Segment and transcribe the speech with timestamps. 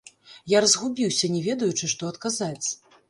[0.53, 2.67] Я разгубіўся, не ведаючы, што адказаць.